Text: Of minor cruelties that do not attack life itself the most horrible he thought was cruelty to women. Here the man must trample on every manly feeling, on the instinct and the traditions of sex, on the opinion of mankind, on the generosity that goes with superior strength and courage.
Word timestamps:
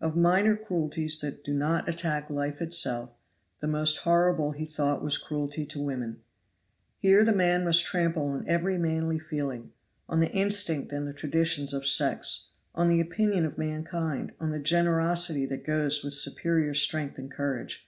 Of 0.00 0.16
minor 0.16 0.56
cruelties 0.56 1.20
that 1.20 1.44
do 1.44 1.52
not 1.52 1.86
attack 1.86 2.30
life 2.30 2.62
itself 2.62 3.10
the 3.60 3.66
most 3.66 3.98
horrible 4.04 4.52
he 4.52 4.64
thought 4.64 5.02
was 5.04 5.18
cruelty 5.18 5.66
to 5.66 5.82
women. 5.82 6.22
Here 6.96 7.22
the 7.22 7.34
man 7.34 7.62
must 7.62 7.84
trample 7.84 8.24
on 8.28 8.48
every 8.48 8.78
manly 8.78 9.18
feeling, 9.18 9.72
on 10.08 10.20
the 10.20 10.30
instinct 10.32 10.92
and 10.94 11.06
the 11.06 11.12
traditions 11.12 11.74
of 11.74 11.84
sex, 11.86 12.48
on 12.74 12.88
the 12.88 13.02
opinion 13.02 13.44
of 13.44 13.58
mankind, 13.58 14.32
on 14.40 14.50
the 14.50 14.58
generosity 14.58 15.44
that 15.44 15.66
goes 15.66 16.02
with 16.02 16.14
superior 16.14 16.72
strength 16.72 17.18
and 17.18 17.30
courage. 17.30 17.86